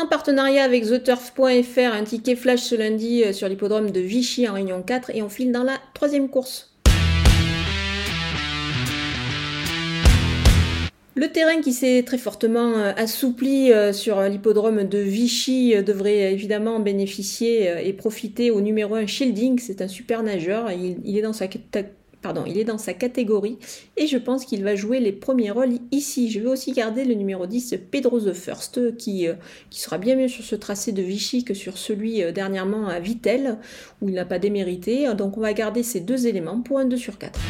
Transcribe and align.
En 0.00 0.06
partenariat 0.06 0.64
avec 0.64 0.86
TheTurf.fr, 0.86 1.92
un 1.92 2.04
ticket 2.04 2.34
flash 2.34 2.60
ce 2.60 2.74
lundi 2.74 3.22
euh, 3.22 3.34
sur 3.34 3.50
l'hippodrome 3.50 3.90
de 3.90 4.00
Vichy 4.00 4.48
en 4.48 4.54
Réunion 4.54 4.80
4 4.80 5.10
et 5.14 5.20
on 5.20 5.28
file 5.28 5.52
dans 5.52 5.62
la 5.62 5.76
troisième 5.92 6.30
course. 6.30 6.74
Le 11.16 11.28
terrain 11.28 11.60
qui 11.60 11.74
s'est 11.74 12.02
très 12.06 12.16
fortement 12.16 12.78
euh, 12.78 12.92
assoupli 12.96 13.74
euh, 13.74 13.92
sur 13.92 14.22
l'hippodrome 14.22 14.84
de 14.84 14.98
Vichy 14.98 15.74
devrait 15.84 16.32
évidemment 16.32 16.80
bénéficier 16.80 17.86
et 17.86 17.92
profiter 17.92 18.50
au 18.50 18.62
numéro 18.62 18.94
1 18.94 19.06
Shielding. 19.06 19.58
C'est 19.58 19.82
un 19.82 19.88
super 19.88 20.22
nageur. 20.22 20.70
Il, 20.72 21.18
est 21.18 21.22
dans 21.22 21.34
sa 21.34 21.46
Pardon, 22.22 22.44
il 22.46 22.58
est 22.58 22.64
dans 22.64 22.78
sa 22.78 22.92
catégorie 22.92 23.58
et 23.96 24.06
je 24.06 24.18
pense 24.18 24.44
qu'il 24.44 24.62
va 24.62 24.74
jouer 24.74 25.00
les 25.00 25.12
premiers 25.12 25.50
rôles 25.50 25.74
ici. 25.90 26.30
Je 26.30 26.40
vais 26.40 26.48
aussi 26.48 26.72
garder 26.72 27.04
le 27.04 27.14
numéro 27.14 27.46
10, 27.46 27.76
Pedro 27.90 28.20
the 28.20 28.32
First, 28.32 28.96
qui, 28.96 29.26
qui 29.70 29.80
sera 29.80 29.96
bien 29.98 30.16
mieux 30.16 30.28
sur 30.28 30.44
ce 30.44 30.54
tracé 30.54 30.92
de 30.92 31.02
Vichy 31.02 31.44
que 31.44 31.54
sur 31.54 31.78
celui 31.78 32.22
dernièrement 32.32 32.88
à 32.88 33.00
Vitel, 33.00 33.58
où 34.02 34.08
il 34.08 34.14
n'a 34.14 34.26
pas 34.26 34.38
démérité. 34.38 35.12
Donc 35.14 35.38
on 35.38 35.40
va 35.40 35.52
garder 35.54 35.82
ces 35.82 36.00
deux 36.00 36.26
éléments 36.26 36.60
pour 36.60 36.78
un 36.78 36.84
2 36.84 36.96
sur 36.96 37.16
4. 37.16 37.40